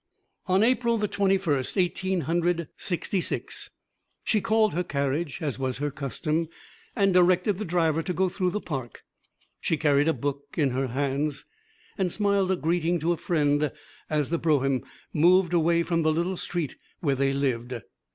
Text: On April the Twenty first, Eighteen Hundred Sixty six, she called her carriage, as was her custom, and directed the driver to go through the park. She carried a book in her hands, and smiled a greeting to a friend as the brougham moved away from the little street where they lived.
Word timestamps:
On 0.47 0.63
April 0.63 0.97
the 0.97 1.07
Twenty 1.07 1.37
first, 1.37 1.77
Eighteen 1.77 2.21
Hundred 2.21 2.67
Sixty 2.75 3.21
six, 3.21 3.69
she 4.23 4.41
called 4.41 4.73
her 4.73 4.83
carriage, 4.83 5.43
as 5.43 5.59
was 5.59 5.77
her 5.77 5.91
custom, 5.91 6.47
and 6.95 7.13
directed 7.13 7.59
the 7.59 7.65
driver 7.65 8.01
to 8.01 8.11
go 8.13 8.27
through 8.27 8.49
the 8.49 8.59
park. 8.59 9.03
She 9.59 9.77
carried 9.77 10.07
a 10.07 10.13
book 10.15 10.55
in 10.57 10.71
her 10.71 10.87
hands, 10.87 11.45
and 11.99 12.11
smiled 12.11 12.49
a 12.49 12.55
greeting 12.55 12.97
to 12.97 13.13
a 13.13 13.15
friend 13.17 13.71
as 14.09 14.31
the 14.31 14.39
brougham 14.39 14.81
moved 15.13 15.53
away 15.53 15.83
from 15.83 16.01
the 16.01 16.11
little 16.11 16.35
street 16.35 16.77
where 17.01 17.13
they 17.13 17.31
lived. 17.31 17.79